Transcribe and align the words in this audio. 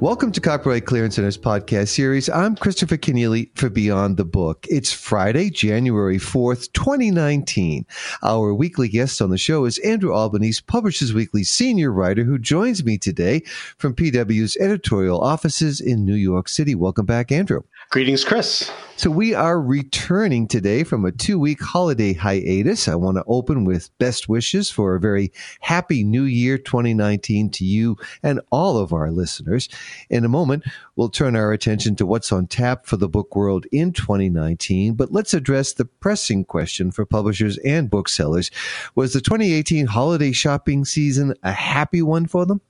Welcome 0.00 0.30
to 0.30 0.40
Copyright 0.40 0.86
Clearance 0.86 1.16
Center's 1.16 1.36
podcast 1.36 1.88
series. 1.88 2.28
I'm 2.28 2.54
Christopher 2.54 2.96
Kenneally 2.96 3.50
for 3.58 3.68
Beyond 3.68 4.16
the 4.16 4.24
Book. 4.24 4.64
It's 4.70 4.92
Friday, 4.92 5.50
January 5.50 6.18
4th, 6.18 6.72
2019. 6.72 7.84
Our 8.22 8.54
weekly 8.54 8.86
guest 8.86 9.20
on 9.20 9.30
the 9.30 9.38
show 9.38 9.64
is 9.64 9.78
Andrew 9.78 10.14
Albanese, 10.14 10.62
Publishers 10.68 11.12
Weekly 11.12 11.42
senior 11.42 11.90
writer 11.90 12.22
who 12.22 12.38
joins 12.38 12.84
me 12.84 12.96
today 12.96 13.40
from 13.76 13.92
PW's 13.92 14.56
editorial 14.58 15.20
offices 15.20 15.80
in 15.80 16.04
New 16.04 16.14
York 16.14 16.48
City. 16.48 16.76
Welcome 16.76 17.04
back, 17.04 17.32
Andrew. 17.32 17.62
Greetings, 17.90 18.22
Chris. 18.22 18.70
So 18.96 19.10
we 19.10 19.32
are 19.32 19.58
returning 19.58 20.46
today 20.46 20.84
from 20.84 21.06
a 21.06 21.12
two 21.12 21.38
week 21.38 21.62
holiday 21.62 22.12
hiatus. 22.12 22.86
I 22.86 22.96
want 22.96 23.16
to 23.16 23.24
open 23.26 23.64
with 23.64 23.96
best 23.96 24.28
wishes 24.28 24.70
for 24.70 24.94
a 24.94 25.00
very 25.00 25.32
happy 25.60 26.04
new 26.04 26.24
year 26.24 26.58
2019 26.58 27.48
to 27.52 27.64
you 27.64 27.96
and 28.22 28.42
all 28.50 28.76
of 28.76 28.92
our 28.92 29.10
listeners. 29.10 29.70
In 30.10 30.26
a 30.26 30.28
moment, 30.28 30.64
we'll 30.96 31.08
turn 31.08 31.34
our 31.34 31.50
attention 31.50 31.96
to 31.96 32.04
what's 32.04 32.30
on 32.30 32.46
tap 32.46 32.84
for 32.84 32.98
the 32.98 33.08
book 33.08 33.34
world 33.34 33.64
in 33.72 33.94
2019, 33.94 34.92
but 34.92 35.10
let's 35.10 35.32
address 35.32 35.72
the 35.72 35.86
pressing 35.86 36.44
question 36.44 36.90
for 36.90 37.06
publishers 37.06 37.56
and 37.58 37.88
booksellers. 37.88 38.50
Was 38.96 39.14
the 39.14 39.22
2018 39.22 39.86
holiday 39.86 40.32
shopping 40.32 40.84
season 40.84 41.32
a 41.42 41.52
happy 41.52 42.02
one 42.02 42.26
for 42.26 42.44
them? 42.44 42.60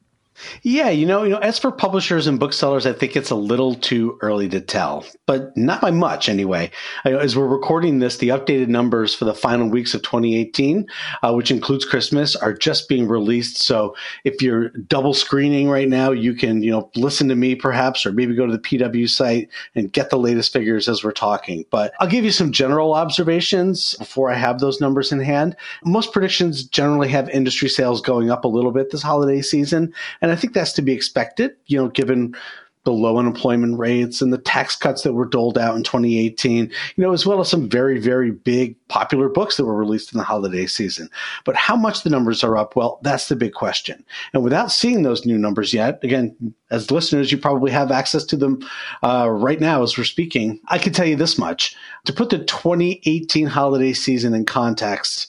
Yeah, 0.62 0.90
you 0.90 1.06
know, 1.06 1.22
you 1.24 1.30
know, 1.30 1.38
as 1.38 1.58
for 1.58 1.70
publishers 1.70 2.26
and 2.26 2.38
booksellers, 2.38 2.86
I 2.86 2.92
think 2.92 3.16
it's 3.16 3.30
a 3.30 3.36
little 3.36 3.74
too 3.74 4.18
early 4.20 4.48
to 4.50 4.60
tell, 4.60 5.04
but 5.26 5.56
not 5.56 5.80
by 5.80 5.90
much 5.90 6.28
anyway. 6.28 6.70
As 7.04 7.36
we're 7.36 7.46
recording 7.46 7.98
this, 7.98 8.18
the 8.18 8.28
updated 8.28 8.68
numbers 8.68 9.14
for 9.14 9.24
the 9.24 9.34
final 9.34 9.68
weeks 9.68 9.94
of 9.94 10.02
2018, 10.02 10.86
uh, 11.22 11.32
which 11.32 11.50
includes 11.50 11.84
Christmas, 11.84 12.36
are 12.36 12.52
just 12.52 12.88
being 12.88 13.08
released. 13.08 13.58
So 13.58 13.94
if 14.24 14.40
you're 14.42 14.68
double 14.70 15.14
screening 15.14 15.68
right 15.68 15.88
now, 15.88 16.10
you 16.10 16.34
can, 16.34 16.62
you 16.62 16.70
know, 16.70 16.90
listen 16.94 17.28
to 17.28 17.36
me 17.36 17.54
perhaps, 17.54 18.06
or 18.06 18.12
maybe 18.12 18.34
go 18.34 18.46
to 18.46 18.52
the 18.52 18.58
PW 18.58 19.08
site 19.08 19.48
and 19.74 19.92
get 19.92 20.10
the 20.10 20.18
latest 20.18 20.52
figures 20.52 20.88
as 20.88 21.02
we're 21.02 21.12
talking. 21.12 21.64
But 21.70 21.92
I'll 22.00 22.08
give 22.08 22.24
you 22.24 22.32
some 22.32 22.52
general 22.52 22.94
observations 22.94 23.94
before 23.98 24.30
I 24.30 24.34
have 24.34 24.60
those 24.60 24.80
numbers 24.80 25.12
in 25.12 25.20
hand. 25.20 25.56
Most 25.84 26.12
predictions 26.12 26.64
generally 26.64 27.08
have 27.08 27.28
industry 27.30 27.68
sales 27.68 28.00
going 28.00 28.30
up 28.30 28.44
a 28.44 28.48
little 28.48 28.72
bit 28.72 28.90
this 28.90 29.02
holiday 29.02 29.42
season. 29.42 29.92
And 30.20 30.27
and 30.28 30.36
I 30.36 30.38
think 30.38 30.52
that's 30.52 30.74
to 30.74 30.82
be 30.82 30.92
expected, 30.92 31.52
you 31.66 31.78
know, 31.78 31.88
given 31.88 32.36
the 32.84 32.92
low 32.92 33.18
unemployment 33.18 33.78
rates 33.78 34.20
and 34.20 34.30
the 34.30 34.38
tax 34.38 34.76
cuts 34.76 35.02
that 35.02 35.14
were 35.14 35.24
doled 35.24 35.56
out 35.56 35.74
in 35.74 35.82
2018, 35.82 36.64
you 36.64 36.70
know, 36.96 37.12
as 37.12 37.24
well 37.24 37.40
as 37.40 37.48
some 37.48 37.68
very, 37.68 37.98
very 37.98 38.30
big 38.30 38.76
popular 38.88 39.30
books 39.30 39.56
that 39.56 39.64
were 39.64 39.74
released 39.74 40.12
in 40.12 40.18
the 40.18 40.24
holiday 40.24 40.66
season. 40.66 41.08
But 41.44 41.56
how 41.56 41.76
much 41.76 42.02
the 42.02 42.10
numbers 42.10 42.44
are 42.44 42.58
up, 42.58 42.76
well, 42.76 42.98
that's 43.02 43.28
the 43.28 43.36
big 43.36 43.54
question. 43.54 44.04
And 44.34 44.44
without 44.44 44.70
seeing 44.70 45.02
those 45.02 45.24
new 45.24 45.38
numbers 45.38 45.72
yet, 45.72 46.02
again, 46.02 46.54
as 46.70 46.90
listeners, 46.90 47.32
you 47.32 47.38
probably 47.38 47.70
have 47.70 47.90
access 47.90 48.24
to 48.24 48.36
them 48.36 48.60
uh, 49.02 49.28
right 49.30 49.60
now 49.60 49.82
as 49.82 49.96
we're 49.96 50.04
speaking. 50.04 50.60
I 50.68 50.78
can 50.78 50.92
tell 50.92 51.06
you 51.06 51.16
this 51.16 51.38
much. 51.38 51.74
To 52.04 52.12
put 52.12 52.28
the 52.28 52.38
2018 52.38 53.46
holiday 53.46 53.94
season 53.94 54.34
in 54.34 54.44
context, 54.44 55.28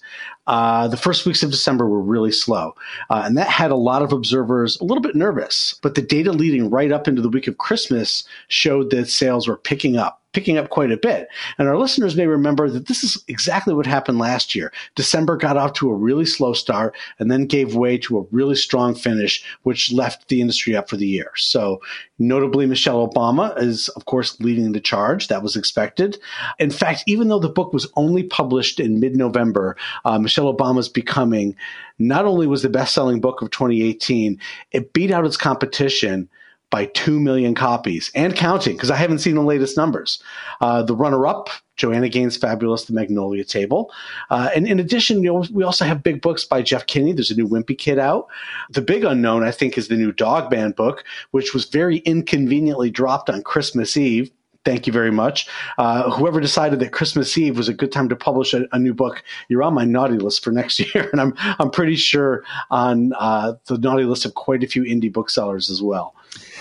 uh, 0.49 0.87
the 0.87 0.97
first 0.97 1.27
weeks 1.27 1.43
of 1.43 1.51
December 1.51 1.87
were 1.87 2.01
really 2.01 2.31
slow. 2.31 2.75
Uh, 3.11 3.21
and 3.23 3.37
that 3.37 3.47
had 3.47 3.69
a 3.69 3.75
lot 3.75 4.01
of 4.01 4.11
observers 4.11 4.79
a 4.81 4.83
little 4.83 5.01
bit 5.01 5.15
nervous. 5.15 5.79
But 5.83 5.93
the 5.93 6.01
data 6.01 6.31
leading 6.31 6.71
right 6.71 6.91
up 6.91 7.07
into 7.07 7.21
the 7.21 7.29
week 7.29 7.47
of 7.47 7.59
Christmas 7.59 8.23
showed 8.47 8.89
that 8.89 9.09
sales 9.09 9.47
were 9.47 9.57
picking 9.57 9.95
up 9.95 10.23
picking 10.33 10.57
up 10.57 10.69
quite 10.69 10.91
a 10.91 10.97
bit. 10.97 11.27
And 11.57 11.67
our 11.67 11.77
listeners 11.77 12.15
may 12.15 12.27
remember 12.27 12.69
that 12.69 12.87
this 12.87 13.03
is 13.03 13.23
exactly 13.27 13.73
what 13.73 13.85
happened 13.85 14.19
last 14.19 14.53
year. 14.53 14.71
December 14.95 15.35
got 15.37 15.57
off 15.57 15.73
to 15.73 15.89
a 15.89 15.95
really 15.95 16.25
slow 16.25 16.53
start 16.53 16.95
and 17.17 17.31
then 17.31 17.45
gave 17.45 17.75
way 17.75 17.97
to 17.99 18.19
a 18.19 18.25
really 18.31 18.55
strong 18.55 18.93
finish, 18.93 19.43
which 19.63 19.91
left 19.91 20.27
the 20.27 20.41
industry 20.41 20.75
up 20.75 20.89
for 20.89 20.97
the 20.97 21.07
year. 21.07 21.31
So 21.35 21.81
notably, 22.19 22.67
Michelle 22.67 23.07
Obama 23.07 23.59
is, 23.59 23.89
of 23.89 24.05
course, 24.05 24.39
leading 24.39 24.71
the 24.71 24.79
charge. 24.79 25.27
That 25.29 25.41
was 25.41 25.55
expected. 25.55 26.19
In 26.59 26.69
fact, 26.69 27.03
even 27.07 27.29
though 27.29 27.39
the 27.39 27.49
book 27.49 27.73
was 27.73 27.91
only 27.95 28.23
published 28.23 28.79
in 28.79 28.99
mid-November, 28.99 29.75
uh, 30.05 30.19
Michelle 30.19 30.53
Obama's 30.53 30.89
becoming 30.89 31.55
not 31.97 32.25
only 32.25 32.45
was 32.47 32.61
the 32.61 32.69
best-selling 32.69 33.19
book 33.19 33.41
of 33.41 33.49
2018, 33.51 34.39
it 34.71 34.93
beat 34.93 35.11
out 35.11 35.25
its 35.25 35.37
competition 35.37 36.29
by 36.69 36.85
2 36.85 37.19
million 37.19 37.55
copies 37.55 38.11
and 38.13 38.35
counting 38.35 38.75
because 38.75 38.91
I 38.91 38.95
haven't 38.95 39.19
seen 39.19 39.35
the 39.35 39.41
latest 39.41 39.75
numbers. 39.75 40.21
Uh, 40.61 40.83
the 40.83 40.95
runner 40.95 41.25
up, 41.25 41.49
Joanna 41.77 42.09
Gaines' 42.09 42.37
Fabulous 42.37 42.85
The 42.85 42.93
Magnolia 42.93 43.43
Table. 43.43 43.91
Uh, 44.29 44.49
and 44.55 44.67
in 44.67 44.79
addition, 44.79 45.23
you 45.23 45.33
know, 45.33 45.45
we 45.51 45.63
also 45.63 45.85
have 45.85 46.03
big 46.03 46.21
books 46.21 46.43
by 46.43 46.61
Jeff 46.61 46.85
Kinney. 46.85 47.13
There's 47.13 47.31
a 47.31 47.35
new 47.35 47.47
Wimpy 47.47 47.77
Kid 47.77 47.97
out. 47.97 48.27
The 48.69 48.81
big 48.81 49.03
unknown, 49.03 49.43
I 49.43 49.51
think, 49.51 49.77
is 49.77 49.87
the 49.87 49.95
new 49.95 50.11
Dog 50.11 50.51
Man 50.51 50.71
book, 50.71 51.03
which 51.31 51.53
was 51.53 51.65
very 51.65 51.97
inconveniently 51.99 52.91
dropped 52.91 53.29
on 53.29 53.41
Christmas 53.41 53.97
Eve 53.97 54.31
thank 54.65 54.87
you 54.87 54.93
very 54.93 55.11
much. 55.11 55.47
Uh, 55.77 56.09
whoever 56.11 56.39
decided 56.39 56.79
that 56.79 56.91
Christmas 56.91 57.37
Eve 57.37 57.57
was 57.57 57.69
a 57.69 57.73
good 57.73 57.91
time 57.91 58.09
to 58.09 58.15
publish 58.15 58.53
a, 58.53 58.65
a, 58.71 58.79
new 58.79 58.93
book, 58.93 59.23
you're 59.47 59.63
on 59.63 59.73
my 59.73 59.85
naughty 59.85 60.17
list 60.17 60.43
for 60.43 60.51
next 60.51 60.79
year, 60.93 61.09
and 61.11 61.21
I'm 61.21 61.33
I'm 61.59 61.71
pretty 61.71 61.95
sure 61.95 62.43
on 62.69 63.13
uh, 63.13 63.53
the 63.65 63.77
naughty 63.77 64.03
list 64.03 64.25
of 64.25 64.33
quite 64.35 64.63
a 64.63 64.67
few 64.67 64.83
indie 64.83 65.11
booksellers 65.11 65.69
as 65.69 65.81
well. 65.81 66.15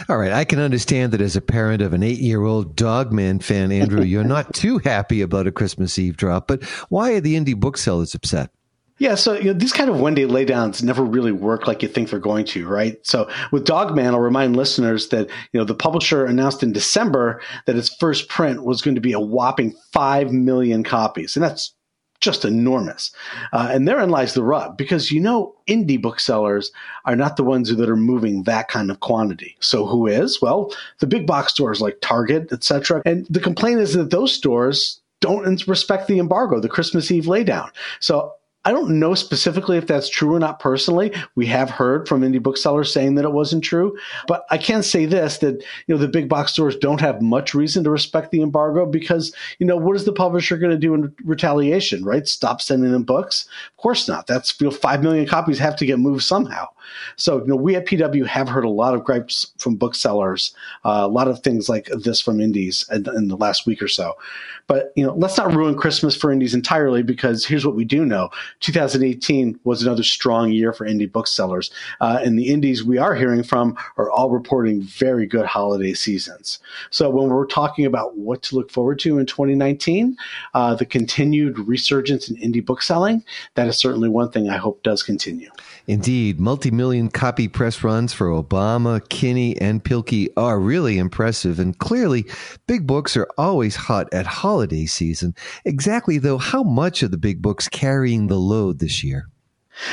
All 0.08 0.16
right, 0.16 0.32
I 0.32 0.44
can 0.44 0.58
understand 0.58 1.12
that 1.12 1.20
as 1.20 1.37
a 1.37 1.41
parent 1.41 1.82
of 1.82 1.92
an 1.92 2.03
eight-year-old 2.03 2.75
Dogman 2.75 3.41
fan, 3.41 3.70
Andrew, 3.70 4.03
you're 4.03 4.25
not 4.25 4.54
too 4.54 4.78
happy 4.78 5.20
about 5.20 5.47
a 5.47 5.53
Christmas 5.53 5.98
Eve 5.98 6.16
drop. 6.16 6.48
But 6.48 6.64
why 6.88 7.12
are 7.12 7.20
the 7.20 7.37
indie 7.37 7.58
booksellers 7.58 8.14
upset? 8.14 8.50
Yeah, 8.98 9.14
so 9.14 9.34
you 9.34 9.44
know, 9.44 9.53
these 9.53 9.72
kind 9.72 9.88
of 9.88 10.00
one 10.00 10.14
day 10.14 10.25
laydowns 10.25 10.82
never 10.82 11.04
really 11.04 11.32
work 11.32 11.66
like 11.66 11.82
you 11.82 11.88
think 11.88 12.10
they're 12.10 12.19
going 12.19 12.44
to, 12.47 12.66
right? 12.66 12.98
So 13.06 13.31
with 13.53 13.64
Dogman, 13.64 14.14
I'll 14.14 14.20
remind 14.20 14.56
listeners 14.56 15.09
that 15.09 15.28
you 15.53 15.60
know 15.60 15.64
the 15.64 15.75
publisher 15.75 16.25
announced 16.26 16.62
in 16.62 16.72
December 16.72 17.41
that 17.66 17.76
its 17.76 17.94
first 17.94 18.28
print 18.28 18.64
was 18.64 18.82
going 18.82 18.97
to 18.97 19.00
be 19.00 19.12
a 19.12 19.20
whopping 19.20 19.75
five 19.92 20.32
million 20.32 20.82
copies, 20.82 21.37
and 21.37 21.44
that's 21.44 21.75
just 22.20 22.44
enormous. 22.44 23.12
Uh, 23.53 23.69
and 23.70 23.87
therein 23.87 24.10
lies 24.10 24.34
the 24.34 24.42
rub 24.42 24.76
because 24.76 25.12
you 25.12 25.20
know 25.20 25.54
indie 25.69 26.00
booksellers 26.00 26.72
are 27.04 27.14
not 27.14 27.37
the 27.37 27.44
ones 27.44 27.75
that 27.75 27.88
are 27.88 27.97
moving 27.97 28.42
that 28.42 28.69
kind 28.69 28.91
of 28.91 28.98
quantity. 29.00 29.56
So 29.60 29.87
who 29.87 30.08
is? 30.08 30.42
Well, 30.42 30.75
the 30.98 31.06
big 31.06 31.26
box 31.26 31.53
stores 31.53 31.81
like 31.81 31.98
Target, 32.00 32.53
etc. 32.53 33.03
And 33.06 33.26
the 33.31 33.41
complaint 33.41 33.78
is 33.78 33.94
that 33.94 34.10
those 34.10 34.32
stores 34.32 35.00
don't 35.20 35.66
respect 35.66 36.08
the 36.08 36.19
embargo, 36.19 36.60
the 36.60 36.69
Christmas 36.69 37.10
Eve 37.10 37.25
laydown. 37.25 37.70
So 38.00 38.32
I 38.64 38.72
don't 38.72 38.98
know 38.98 39.14
specifically 39.14 39.78
if 39.78 39.86
that's 39.86 40.08
true 40.08 40.34
or 40.34 40.38
not 40.38 40.58
personally. 40.58 41.12
We 41.36 41.46
have 41.46 41.70
heard 41.70 42.08
from 42.08 42.22
indie 42.22 42.42
booksellers 42.42 42.92
saying 42.92 43.14
that 43.14 43.24
it 43.24 43.32
wasn't 43.32 43.64
true, 43.64 43.96
but 44.26 44.44
I 44.50 44.58
can 44.58 44.82
say 44.82 45.06
this 45.06 45.38
that 45.38 45.62
you 45.86 45.94
know 45.94 45.96
the 45.96 46.08
big 46.08 46.28
box 46.28 46.52
stores 46.52 46.76
don't 46.76 47.00
have 47.00 47.22
much 47.22 47.54
reason 47.54 47.84
to 47.84 47.91
respect 47.91 48.30
the 48.30 48.42
embargo 48.42 48.84
because 48.84 49.34
you 49.58 49.66
know 49.66 49.76
what 49.76 49.96
is 49.96 50.04
the 50.04 50.12
publisher 50.12 50.58
going 50.58 50.72
to 50.72 50.78
do 50.78 50.92
in 50.92 51.14
retaliation, 51.24 52.04
right? 52.04 52.26
Stop 52.26 52.60
sending 52.60 52.92
them 52.92 53.04
books? 53.04 53.48
Of 53.70 53.76
course 53.76 54.08
not. 54.08 54.26
That's 54.26 54.60
you 54.60 54.66
know, 54.66 54.70
5 54.72 55.02
million 55.02 55.26
copies 55.26 55.58
have 55.58 55.76
to 55.76 55.86
get 55.86 55.98
moved 55.98 56.25
somehow. 56.25 56.66
So, 57.16 57.40
you 57.40 57.46
know, 57.46 57.56
we 57.56 57.76
at 57.76 57.86
PW 57.86 58.26
have 58.26 58.48
heard 58.48 58.64
a 58.64 58.70
lot 58.70 58.94
of 58.94 59.04
gripes 59.04 59.52
from 59.58 59.76
booksellers, 59.76 60.54
uh, 60.84 61.02
a 61.04 61.08
lot 61.08 61.28
of 61.28 61.40
things 61.40 61.69
like 61.69 61.86
this 61.86 62.20
from 62.20 62.40
indies 62.40 62.88
in, 62.90 63.06
in, 63.14 63.28
the 63.28 63.36
last 63.36 63.66
week 63.66 63.82
or 63.82 63.88
so. 63.88 64.14
But, 64.66 64.92
you 64.96 65.04
know, 65.04 65.14
let's 65.14 65.36
not 65.36 65.54
ruin 65.54 65.76
Christmas 65.76 66.16
for 66.16 66.32
indies 66.32 66.54
entirely 66.54 67.02
because 67.02 67.44
here's 67.44 67.66
what 67.66 67.76
we 67.76 67.84
do 67.84 68.04
know 68.04 68.30
2018 68.60 69.59
was 69.64 69.82
another 69.82 70.03
strong 70.03 70.50
year 70.50 70.72
for 70.72 70.86
indie 70.86 71.10
booksellers. 71.10 71.70
Uh, 72.00 72.20
and 72.22 72.38
the 72.38 72.48
indies 72.48 72.84
we 72.84 72.98
are 72.98 73.14
hearing 73.14 73.42
from 73.42 73.76
are 73.97 74.10
all 74.10 74.31
reporting 74.31 74.82
very 74.82 75.26
good 75.26 75.47
holiday 75.47 75.94
seasons. 75.94 76.58
So 76.91 77.10
when 77.10 77.28
we're 77.28 77.47
talking 77.47 77.87
about 77.87 78.16
what 78.16 78.42
to 78.44 78.56
look 78.56 78.70
forward 78.70 78.98
to 79.00 79.19
in 79.19 79.26
2019, 79.26 80.16
uh, 80.54 80.75
the 80.75 80.87
continued 80.87 81.58
resurgence 81.58 82.28
in 82.28 82.37
indie 82.37 82.64
bookselling, 82.64 83.25
that 83.54 83.69
is 83.69 83.78
certainly 83.78 84.08
one 84.08 84.31
thing 84.31 84.48
I 84.48 84.56
hope 84.56 84.82
does 84.82 85.03
continue. 85.03 85.50
Indeed, 85.88 86.38
multi 86.38 86.70
million 86.70 87.08
copy 87.08 87.49
press 87.49 87.82
runs 87.82 88.12
for 88.12 88.26
Obama, 88.26 89.00
Kinney, 89.08 89.58
and 89.58 89.82
Pilkey 89.82 90.29
are 90.37 90.61
really 90.61 90.99
impressive. 90.99 91.58
And 91.58 91.79
clearly, 91.79 92.26
big 92.67 92.87
books 92.87 93.17
are 93.17 93.26
always 93.38 93.75
hot 93.75 94.06
at 94.12 94.26
holiday 94.26 94.85
season. 94.85 95.35
Exactly, 95.64 96.19
though, 96.19 96.37
how 96.37 96.62
much 96.62 97.02
of 97.02 97.11
the 97.11 97.17
big 97.17 97.40
books 97.40 97.69
carrying 97.69 98.26
the 98.26 98.37
load 98.37 98.81
this 98.81 99.02
year? 99.02 99.29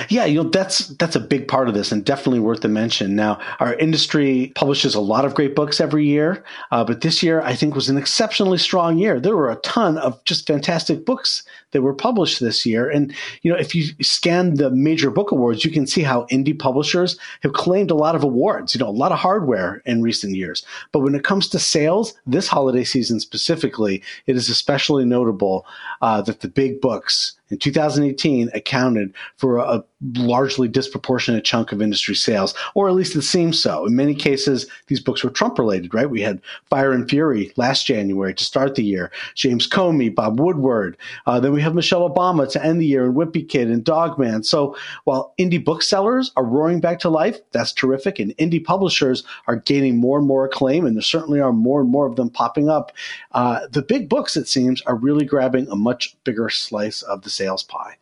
Yeah, 0.10 0.26
you 0.26 0.42
know 0.42 0.50
that's 0.50 0.88
that's 0.98 1.16
a 1.16 1.20
big 1.20 1.48
part 1.48 1.68
of 1.68 1.76
this, 1.76 1.92
and 1.92 2.04
definitely 2.04 2.40
worth 2.40 2.62
the 2.62 2.68
mention. 2.68 3.16
Now, 3.16 3.40
our 3.60 3.76
industry 3.76 4.52
publishes 4.56 4.96
a 4.96 5.00
lot 5.00 5.26
of 5.26 5.36
great 5.36 5.56
books 5.56 5.80
every 5.80 6.06
year, 6.06 6.44
uh, 6.72 6.84
but 6.84 7.02
this 7.02 7.22
year 7.22 7.42
I 7.42 7.56
think 7.56 7.76
was 7.76 7.88
an 7.88 7.98
exceptionally 7.98 8.58
strong 8.58 8.98
year. 8.98 9.20
There 9.20 9.36
were 9.36 9.52
a 9.52 9.58
ton 9.58 9.98
of 10.00 10.24
just 10.26 10.48
fantastic 10.48 11.06
books 11.06 11.44
that 11.76 11.82
were 11.82 11.94
published 11.94 12.40
this 12.40 12.66
year, 12.66 12.90
and 12.90 13.14
you 13.42 13.52
know 13.52 13.58
if 13.58 13.76
you 13.76 13.84
scan 14.02 14.54
the 14.54 14.70
major 14.70 15.12
book 15.12 15.32
awards, 15.32 15.66
you 15.66 15.72
can 15.72 15.86
see 15.86 16.04
how 16.04 16.26
indie 16.32 16.58
publishers 16.58 17.20
have 17.44 17.52
claimed 17.52 17.92
a 17.92 17.96
lot 17.96 18.16
of 18.16 18.24
awards. 18.24 18.74
You 18.74 18.80
know, 18.80 18.88
a 18.88 18.92
lot 18.92 19.12
of 19.12 19.20
hardware 19.20 19.82
in 19.86 20.02
recent 20.02 20.38
years, 20.38 20.66
but 20.94 21.02
when 21.02 21.16
it 21.16 21.26
comes 21.26 21.50
to 21.50 21.60
sales, 21.60 22.14
this 22.26 22.48
holiday 22.48 22.86
season 22.86 23.20
specifically, 23.20 24.02
it 24.26 24.38
is 24.38 24.48
especially 24.48 25.04
notable 25.04 25.66
uh, 26.02 26.22
that 26.22 26.40
the 26.40 26.48
big 26.48 26.80
books 26.80 27.36
in 27.50 27.58
2018 27.58 28.50
accounted 28.54 29.14
for 29.38 29.58
a 29.58 29.84
largely 30.16 30.68
disproportionate 30.68 31.46
chunk 31.46 31.72
of 31.72 31.82
industry 31.82 32.16
sales, 32.16 32.56
or 32.74 32.88
at 32.88 32.96
least 32.96 33.16
it 33.16 33.22
seems 33.22 33.60
so. 33.60 33.86
In 33.86 33.96
many 33.96 34.16
cases, 34.16 34.68
these 34.88 35.00
books 35.00 35.24
were 35.24 35.30
Trump 35.30 35.60
related, 35.60 35.94
right? 35.94 36.10
We 36.10 36.22
had 36.22 36.42
Fire 36.70 36.92
and 36.92 37.10
Fury 37.10 37.52
last 37.56 37.86
January 37.86 38.34
to 38.34 38.44
start 38.44 38.76
the 38.76 38.84
year, 38.84 39.12
James 39.36 39.70
Comey, 39.70 40.14
Bob 40.14 40.40
Woodward. 40.40 40.98
Uh, 41.28 41.40
then 41.40 41.54
we 41.54 41.62
have 41.66 41.76
Michelle 41.76 42.10
Obama 42.10 42.50
to 42.52 42.64
end 42.64 42.80
the 42.80 42.86
year, 42.86 43.06
and 43.06 43.16
Wimpy 43.16 43.48
Kid 43.48 43.70
and 43.70 43.84
Dogman. 43.84 44.44
So 44.44 44.78
while 45.04 45.34
indie 45.38 45.64
booksellers 45.64 46.32
are 46.38 46.46
roaring 46.46 46.80
back 46.80 47.00
to 47.00 47.10
life, 47.10 47.40
that's 47.52 47.74
terrific, 47.74 48.20
and 48.20 48.38
indie 48.38 48.64
publishers 48.64 49.24
are 49.48 49.58
gaining 49.58 49.98
more 49.98 50.18
and 50.20 50.28
more 50.28 50.46
acclaim, 50.46 50.86
and 50.86 50.96
there 50.96 51.02
certainly 51.02 51.42
are 51.42 51.52
more 51.52 51.82
and 51.82 51.90
more 51.90 52.06
of 52.06 52.16
them 52.16 52.30
popping 52.30 52.70
up. 52.70 52.92
Uh, 53.34 53.62
the 53.72 53.82
big 53.82 54.08
books, 54.08 54.38
it 54.38 54.48
seems, 54.48 54.82
are 54.84 54.96
really 54.96 55.26
grabbing 55.26 55.68
a 55.70 55.76
much 55.76 56.16
bigger 56.24 56.50
slice 56.50 57.02
of 57.02 57.24
the 57.24 57.30
sales 57.30 57.64
pie. 57.64 57.98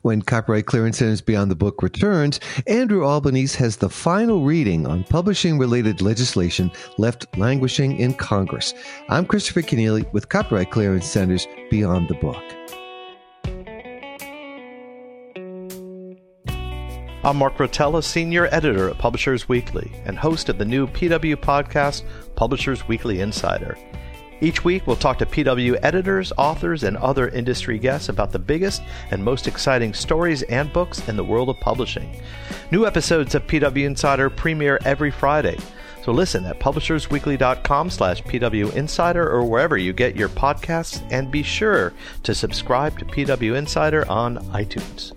When 0.00 0.22
Copyright 0.22 0.66
Clearance 0.66 0.98
Centers 0.98 1.20
Beyond 1.20 1.50
the 1.50 1.54
Book 1.56 1.82
returns, 1.82 2.40
Andrew 2.66 3.04
Albanese 3.04 3.58
has 3.58 3.76
the 3.76 3.90
final 3.90 4.42
reading 4.42 4.86
on 4.86 5.04
publishing 5.04 5.58
related 5.58 6.00
legislation 6.00 6.72
left 6.98 7.26
languishing 7.36 7.98
in 7.98 8.14
Congress. 8.14 8.74
I'm 9.08 9.26
Christopher 9.26 9.62
Kenneally 9.62 10.10
with 10.12 10.28
Copyright 10.28 10.70
Clearance 10.70 11.06
Centers 11.06 11.46
Beyond 11.70 12.08
the 12.08 12.14
Book. 12.14 12.42
I'm 17.24 17.36
Mark 17.36 17.58
Rotella, 17.58 18.02
Senior 18.02 18.48
Editor 18.50 18.90
at 18.90 18.98
Publishers 18.98 19.48
Weekly 19.48 19.92
and 20.06 20.18
host 20.18 20.48
of 20.48 20.58
the 20.58 20.64
new 20.64 20.88
PW 20.88 21.36
podcast, 21.36 22.02
Publishers 22.34 22.88
Weekly 22.88 23.20
Insider. 23.20 23.78
Each 24.40 24.64
week, 24.64 24.88
we'll 24.88 24.96
talk 24.96 25.18
to 25.18 25.26
PW 25.26 25.78
editors, 25.84 26.32
authors, 26.36 26.82
and 26.82 26.96
other 26.96 27.28
industry 27.28 27.78
guests 27.78 28.08
about 28.08 28.32
the 28.32 28.40
biggest 28.40 28.82
and 29.12 29.24
most 29.24 29.46
exciting 29.46 29.94
stories 29.94 30.42
and 30.42 30.72
books 30.72 31.08
in 31.08 31.14
the 31.14 31.22
world 31.22 31.48
of 31.48 31.60
publishing. 31.60 32.20
New 32.72 32.86
episodes 32.86 33.36
of 33.36 33.46
PW 33.46 33.84
Insider 33.86 34.28
premiere 34.28 34.80
every 34.84 35.12
Friday. 35.12 35.58
So 36.04 36.10
listen 36.10 36.44
at 36.44 36.58
publishersweekly.com 36.58 37.90
slash 37.90 38.20
PW 38.22 38.74
Insider 38.74 39.30
or 39.30 39.44
wherever 39.44 39.78
you 39.78 39.92
get 39.92 40.16
your 40.16 40.28
podcasts, 40.28 41.06
and 41.12 41.30
be 41.30 41.44
sure 41.44 41.92
to 42.24 42.34
subscribe 42.34 42.98
to 42.98 43.04
PW 43.04 43.54
Insider 43.54 44.10
on 44.10 44.38
iTunes. 44.48 45.12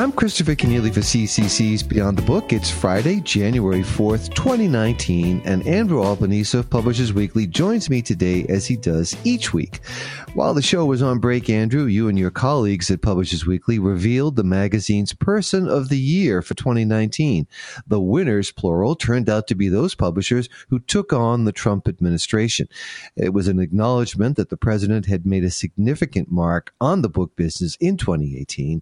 I'm 0.00 0.12
Christopher 0.12 0.54
Kenneally 0.54 0.94
for 0.94 1.00
CCC's 1.00 1.82
Beyond 1.82 2.16
the 2.16 2.22
Book. 2.22 2.54
It's 2.54 2.70
Friday, 2.70 3.20
January 3.20 3.82
4th, 3.82 4.32
2019, 4.32 5.42
and 5.44 5.66
Andrew 5.66 6.02
Albanese 6.02 6.56
of 6.56 6.70
Publishers 6.70 7.12
Weekly 7.12 7.46
joins 7.46 7.90
me 7.90 8.00
today 8.00 8.46
as 8.48 8.64
he 8.64 8.76
does 8.76 9.14
each 9.24 9.52
week. 9.52 9.80
While 10.32 10.54
the 10.54 10.62
show 10.62 10.86
was 10.86 11.02
on 11.02 11.18
break, 11.18 11.50
Andrew, 11.50 11.84
you 11.84 12.08
and 12.08 12.18
your 12.18 12.30
colleagues 12.30 12.90
at 12.90 13.02
Publishers 13.02 13.44
Weekly 13.44 13.78
revealed 13.78 14.36
the 14.36 14.42
magazine's 14.42 15.12
Person 15.12 15.68
of 15.68 15.90
the 15.90 15.98
Year 15.98 16.40
for 16.40 16.54
2019. 16.54 17.46
The 17.86 18.00
winners, 18.00 18.52
plural, 18.52 18.96
turned 18.96 19.28
out 19.28 19.48
to 19.48 19.54
be 19.54 19.68
those 19.68 19.94
publishers 19.94 20.48
who 20.70 20.78
took 20.78 21.12
on 21.12 21.44
the 21.44 21.52
Trump 21.52 21.86
administration. 21.86 22.68
It 23.16 23.34
was 23.34 23.48
an 23.48 23.60
acknowledgement 23.60 24.38
that 24.38 24.48
the 24.48 24.56
president 24.56 25.04
had 25.04 25.26
made 25.26 25.44
a 25.44 25.50
significant 25.50 26.32
mark 26.32 26.72
on 26.80 27.02
the 27.02 27.10
book 27.10 27.36
business 27.36 27.76
in 27.80 27.98
2018. 27.98 28.80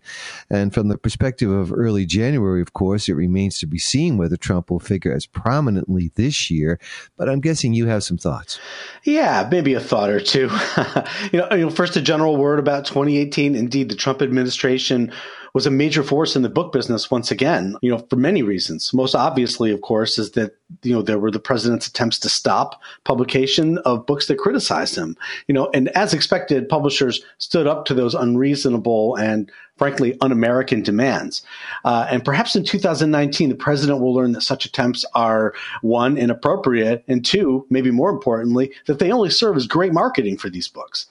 And 0.49 0.73
from 0.73 0.87
the 0.87 1.08
perspective 1.09 1.51
of 1.51 1.73
early 1.73 2.05
January, 2.05 2.61
of 2.61 2.75
course, 2.75 3.09
it 3.09 3.15
remains 3.15 3.59
to 3.59 3.67
be 3.67 3.79
seen 3.79 4.19
whether 4.19 4.37
Trump 4.37 4.71
will 4.71 4.79
figure 4.79 5.11
as 5.11 5.25
prominently 5.25 6.13
this 6.17 6.51
year. 6.51 6.79
But 7.17 7.31
I'm 7.31 7.41
guessing 7.41 7.73
you 7.73 7.87
have 7.87 8.05
some 8.05 8.19
thoughts. 8.19 8.61
Yeah, 9.05 9.49
maybe 9.51 9.73
a 9.73 9.81
thought 9.81 10.11
or 10.11 10.21
two. 10.21 10.51
you, 11.33 11.39
know, 11.39 11.49
you 11.53 11.61
know, 11.61 11.71
first 11.71 11.97
a 11.97 12.03
general 12.03 12.37
word 12.37 12.59
about 12.59 12.85
2018. 12.85 13.55
Indeed, 13.55 13.89
the 13.89 13.95
Trump 13.95 14.21
administration 14.21 15.11
was 15.55 15.67
a 15.67 15.71
major 15.71 16.03
force 16.03 16.37
in 16.37 16.43
the 16.43 16.49
book 16.49 16.73
business 16.73 17.11
once 17.11 17.31
again, 17.31 17.77
you 17.83 17.91
know, 17.91 17.99
for 18.11 18.17
many 18.17 18.43
reasons. 18.43 18.93
Most 18.93 19.15
obviously, 19.15 19.71
of 19.71 19.81
course, 19.81 20.19
is 20.19 20.33
that, 20.33 20.57
you 20.83 20.93
know, 20.93 21.03
there 21.03 21.19
were 21.19 21.31
the 21.31 21.41
president's 21.41 21.87
attempts 21.87 22.19
to 22.21 22.29
stop 22.29 22.81
publication 23.05 23.79
of 23.79 24.07
books 24.07 24.27
that 24.27 24.39
criticized 24.39 24.97
him, 24.97 25.17
you 25.47 25.55
know, 25.55 25.71
and 25.75 25.89
as 25.91 26.15
expected, 26.15 26.69
publishers 26.69 27.23
stood 27.39 27.67
up 27.67 27.85
to 27.87 27.95
those 27.95 28.15
unreasonable 28.15 29.17
and 29.17 29.51
frankly 29.79 30.19
un-American 30.21 30.83
demands. 30.83 31.43
Uh, 31.85 32.07
and 32.11 32.25
perhaps 32.25 32.57
in 32.57 32.65
2019, 32.65 33.49
the 33.49 33.55
president 33.55 34.01
will 34.01 34.13
learn 34.13 34.33
that 34.33 34.43
such 34.43 34.67
attempts 34.67 35.05
are 35.15 35.55
one 35.83 36.19
inappropriate, 36.19 37.05
and 37.09 37.25
two, 37.25 37.65
maybe 37.71 37.91
more 37.91 38.11
importantly, 38.11 38.73
that 38.87 38.99
they 38.99 39.13
only 39.13 39.31
serve 39.31 39.57
as 39.57 39.67
great 39.67 39.93
marketing 39.93 40.37
for 40.37 40.51
these 40.51 40.69
books. 40.69 41.07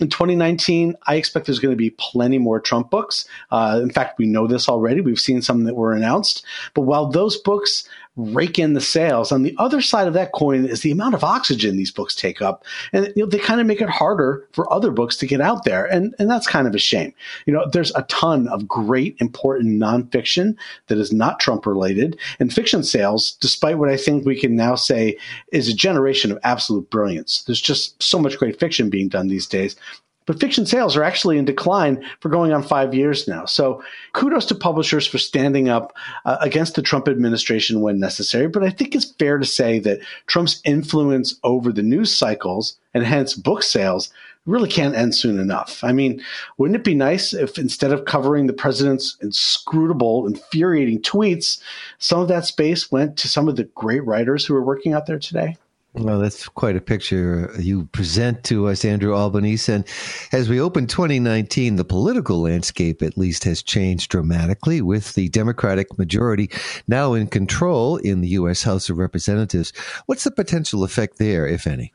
In 0.00 0.08
2019, 0.08 0.96
I 1.06 1.16
expect 1.16 1.46
there's 1.46 1.58
going 1.58 1.72
to 1.72 1.76
be 1.76 1.90
plenty 1.90 2.38
more 2.38 2.60
Trump 2.60 2.90
books. 2.90 3.26
Uh, 3.50 3.80
in 3.82 3.90
fact, 3.90 4.18
we 4.18 4.26
know 4.26 4.46
this 4.46 4.68
already. 4.68 5.00
We've 5.00 5.20
seen 5.20 5.42
some 5.42 5.64
that 5.64 5.76
were 5.76 5.92
announced. 5.92 6.44
But 6.74 6.82
while 6.82 7.06
those 7.06 7.36
books 7.36 7.88
rake 8.16 8.58
in 8.58 8.74
the 8.74 8.80
sales. 8.80 9.32
On 9.32 9.42
the 9.42 9.54
other 9.58 9.80
side 9.80 10.06
of 10.06 10.14
that 10.14 10.32
coin 10.32 10.66
is 10.66 10.82
the 10.82 10.90
amount 10.90 11.14
of 11.14 11.24
oxygen 11.24 11.76
these 11.76 11.90
books 11.90 12.14
take 12.14 12.42
up. 12.42 12.64
And 12.92 13.06
you 13.16 13.22
know, 13.22 13.28
they 13.28 13.38
kind 13.38 13.60
of 13.60 13.66
make 13.66 13.80
it 13.80 13.88
harder 13.88 14.46
for 14.52 14.70
other 14.72 14.90
books 14.90 15.16
to 15.18 15.26
get 15.26 15.40
out 15.40 15.64
there. 15.64 15.86
And, 15.86 16.14
and 16.18 16.30
that's 16.30 16.46
kind 16.46 16.66
of 16.66 16.74
a 16.74 16.78
shame. 16.78 17.14
You 17.46 17.54
know, 17.54 17.66
there's 17.70 17.94
a 17.94 18.02
ton 18.02 18.48
of 18.48 18.68
great, 18.68 19.16
important 19.18 19.80
nonfiction 19.80 20.56
that 20.88 20.98
is 20.98 21.12
not 21.12 21.40
Trump 21.40 21.64
related. 21.64 22.18
And 22.38 22.52
fiction 22.52 22.82
sales, 22.82 23.32
despite 23.40 23.78
what 23.78 23.88
I 23.88 23.96
think 23.96 24.26
we 24.26 24.38
can 24.38 24.54
now 24.56 24.74
say 24.74 25.16
is 25.50 25.68
a 25.68 25.74
generation 25.74 26.30
of 26.30 26.38
absolute 26.44 26.90
brilliance. 26.90 27.42
There's 27.44 27.60
just 27.60 28.00
so 28.02 28.18
much 28.18 28.38
great 28.38 28.60
fiction 28.60 28.90
being 28.90 29.08
done 29.08 29.28
these 29.28 29.46
But 30.24 30.38
fiction 30.38 30.66
sales 30.66 30.96
are 30.96 31.02
actually 31.02 31.36
in 31.36 31.44
decline 31.44 32.04
for 32.20 32.28
going 32.28 32.52
on 32.52 32.62
five 32.62 32.94
years 32.94 33.26
now. 33.26 33.44
So 33.44 33.82
kudos 34.12 34.46
to 34.46 34.54
publishers 34.54 35.06
for 35.06 35.18
standing 35.18 35.68
up 35.68 35.92
uh, 36.24 36.36
against 36.40 36.76
the 36.76 36.82
Trump 36.82 37.08
administration 37.08 37.80
when 37.80 37.98
necessary. 37.98 38.46
But 38.46 38.62
I 38.62 38.70
think 38.70 38.94
it's 38.94 39.12
fair 39.12 39.38
to 39.38 39.44
say 39.44 39.80
that 39.80 40.00
Trump's 40.26 40.60
influence 40.64 41.34
over 41.42 41.72
the 41.72 41.82
news 41.82 42.16
cycles 42.16 42.78
and 42.94 43.04
hence 43.04 43.34
book 43.34 43.64
sales 43.64 44.10
really 44.46 44.68
can't 44.68 44.96
end 44.96 45.14
soon 45.14 45.38
enough. 45.38 45.82
I 45.84 45.92
mean, 45.92 46.22
wouldn't 46.58 46.76
it 46.76 46.84
be 46.84 46.94
nice 46.94 47.32
if 47.32 47.58
instead 47.58 47.92
of 47.92 48.04
covering 48.04 48.46
the 48.46 48.52
president's 48.52 49.16
inscrutable, 49.22 50.26
infuriating 50.26 51.00
tweets, 51.00 51.60
some 51.98 52.20
of 52.20 52.28
that 52.28 52.44
space 52.44 52.90
went 52.90 53.16
to 53.18 53.28
some 53.28 53.48
of 53.48 53.56
the 53.56 53.64
great 53.64 54.04
writers 54.04 54.44
who 54.44 54.54
are 54.54 54.64
working 54.64 54.94
out 54.94 55.06
there 55.06 55.18
today? 55.18 55.56
Well, 55.94 56.20
that's 56.20 56.48
quite 56.48 56.74
a 56.74 56.80
picture 56.80 57.54
you 57.58 57.84
present 57.92 58.44
to 58.44 58.68
us, 58.68 58.82
Andrew 58.82 59.14
Albanese. 59.14 59.70
And 59.70 59.84
as 60.32 60.48
we 60.48 60.58
open 60.58 60.86
2019, 60.86 61.76
the 61.76 61.84
political 61.84 62.40
landscape 62.40 63.02
at 63.02 63.18
least 63.18 63.44
has 63.44 63.62
changed 63.62 64.10
dramatically 64.10 64.80
with 64.80 65.12
the 65.12 65.28
Democratic 65.28 65.98
majority 65.98 66.48
now 66.88 67.12
in 67.12 67.26
control 67.26 67.98
in 67.98 68.22
the 68.22 68.28
U.S. 68.28 68.62
House 68.62 68.88
of 68.88 68.96
Representatives. 68.96 69.74
What's 70.06 70.24
the 70.24 70.30
potential 70.30 70.82
effect 70.82 71.18
there, 71.18 71.46
if 71.46 71.66
any? 71.66 71.92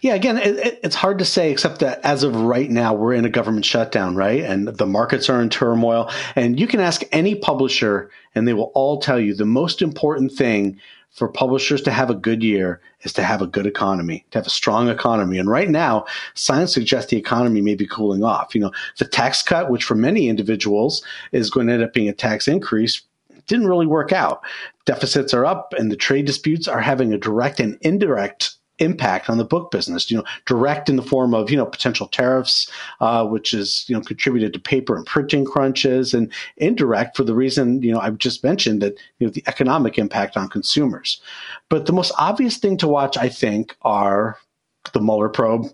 Yeah, 0.00 0.14
again, 0.14 0.38
it, 0.38 0.78
it's 0.84 0.94
hard 0.94 1.18
to 1.18 1.24
say, 1.24 1.50
except 1.50 1.80
that 1.80 2.00
as 2.04 2.22
of 2.22 2.36
right 2.36 2.70
now, 2.70 2.94
we're 2.94 3.12
in 3.12 3.24
a 3.24 3.28
government 3.28 3.64
shutdown, 3.64 4.14
right? 4.14 4.42
And 4.42 4.68
the 4.68 4.86
markets 4.86 5.28
are 5.28 5.42
in 5.42 5.50
turmoil. 5.50 6.10
And 6.36 6.60
you 6.60 6.68
can 6.68 6.78
ask 6.78 7.02
any 7.10 7.34
publisher, 7.34 8.08
and 8.36 8.46
they 8.46 8.54
will 8.54 8.70
all 8.74 9.00
tell 9.00 9.18
you 9.18 9.34
the 9.34 9.44
most 9.44 9.82
important 9.82 10.30
thing 10.30 10.78
for 11.12 11.28
publishers 11.28 11.82
to 11.82 11.90
have 11.90 12.10
a 12.10 12.14
good 12.14 12.42
year 12.42 12.80
is 13.02 13.12
to 13.12 13.22
have 13.22 13.42
a 13.42 13.46
good 13.46 13.66
economy, 13.66 14.24
to 14.30 14.38
have 14.38 14.46
a 14.46 14.50
strong 14.50 14.88
economy. 14.88 15.38
And 15.38 15.48
right 15.48 15.68
now, 15.68 16.06
signs 16.34 16.72
suggest 16.72 17.10
the 17.10 17.18
economy 17.18 17.60
may 17.60 17.74
be 17.74 17.86
cooling 17.86 18.24
off. 18.24 18.54
You 18.54 18.62
know, 18.62 18.72
the 18.98 19.04
tax 19.04 19.42
cut, 19.42 19.70
which 19.70 19.84
for 19.84 19.94
many 19.94 20.28
individuals 20.28 21.02
is 21.32 21.50
going 21.50 21.66
to 21.66 21.74
end 21.74 21.82
up 21.82 21.92
being 21.92 22.08
a 22.08 22.14
tax 22.14 22.48
increase, 22.48 23.02
didn't 23.46 23.66
really 23.66 23.86
work 23.86 24.12
out. 24.12 24.42
Deficits 24.86 25.34
are 25.34 25.44
up 25.44 25.74
and 25.76 25.90
the 25.90 25.96
trade 25.96 26.24
disputes 26.24 26.66
are 26.66 26.80
having 26.80 27.12
a 27.12 27.18
direct 27.18 27.60
and 27.60 27.76
indirect 27.82 28.54
impact 28.82 29.30
on 29.30 29.38
the 29.38 29.44
book 29.44 29.70
business. 29.70 30.10
You 30.10 30.18
know, 30.18 30.24
direct 30.46 30.88
in 30.88 30.96
the 30.96 31.02
form 31.02 31.34
of 31.34 31.50
you 31.50 31.56
know 31.56 31.66
potential 31.66 32.08
tariffs, 32.08 32.70
uh, 33.00 33.26
which 33.26 33.54
is 33.54 33.84
you 33.88 33.94
know 33.94 34.02
contributed 34.02 34.52
to 34.52 34.60
paper 34.60 34.96
and 34.96 35.06
printing 35.06 35.44
crunches, 35.44 36.12
and 36.12 36.30
indirect 36.56 37.16
for 37.16 37.24
the 37.24 37.34
reason 37.34 37.82
you 37.82 37.92
know 37.92 38.00
I've 38.00 38.18
just 38.18 38.44
mentioned 38.44 38.82
that 38.82 38.98
you 39.18 39.26
know 39.26 39.32
the 39.32 39.44
economic 39.46 39.98
impact 39.98 40.36
on 40.36 40.48
consumers. 40.48 41.20
But 41.68 41.86
the 41.86 41.92
most 41.92 42.12
obvious 42.18 42.58
thing 42.58 42.76
to 42.78 42.88
watch, 42.88 43.16
I 43.16 43.28
think, 43.28 43.76
are 43.82 44.36
the 44.92 45.00
Mueller 45.00 45.28
probe, 45.28 45.66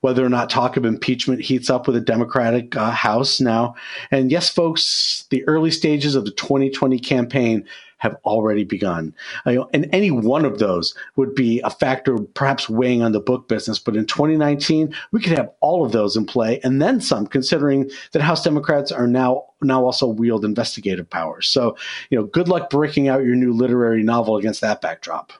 whether 0.00 0.24
or 0.24 0.28
not 0.28 0.48
talk 0.48 0.76
of 0.76 0.84
impeachment 0.84 1.42
heats 1.42 1.68
up 1.68 1.86
with 1.86 1.96
a 1.96 2.00
Democratic 2.00 2.74
uh, 2.74 2.90
House 2.90 3.40
now. 3.40 3.74
And 4.10 4.30
yes, 4.30 4.48
folks, 4.48 5.26
the 5.30 5.46
early 5.46 5.70
stages 5.70 6.14
of 6.14 6.24
the 6.24 6.30
2020 6.30 6.98
campaign 6.98 7.66
have 7.98 8.16
already 8.24 8.64
begun. 8.64 9.14
Uh, 9.44 9.64
and 9.72 9.88
any 9.92 10.10
one 10.10 10.44
of 10.44 10.58
those 10.58 10.94
would 11.16 11.34
be 11.34 11.60
a 11.60 11.70
factor 11.70 12.18
perhaps 12.18 12.68
weighing 12.68 13.02
on 13.02 13.12
the 13.12 13.20
book 13.20 13.48
business. 13.48 13.78
But 13.78 13.96
in 13.96 14.06
2019, 14.06 14.94
we 15.12 15.20
could 15.20 15.36
have 15.36 15.50
all 15.60 15.84
of 15.84 15.92
those 15.92 16.16
in 16.16 16.26
play 16.26 16.60
and 16.62 16.80
then 16.80 17.00
some, 17.00 17.26
considering 17.26 17.90
that 18.12 18.22
House 18.22 18.44
Democrats 18.44 18.92
are 18.92 19.06
now 19.06 19.44
now 19.62 19.84
also 19.84 20.06
wield 20.06 20.44
investigative 20.44 21.08
powers. 21.08 21.48
So, 21.48 21.76
you 22.10 22.18
know, 22.18 22.24
good 22.24 22.48
luck 22.48 22.68
breaking 22.68 23.08
out 23.08 23.24
your 23.24 23.34
new 23.34 23.54
literary 23.54 24.02
novel 24.02 24.36
against 24.36 24.60
that 24.60 24.82
backdrop. 24.82 25.32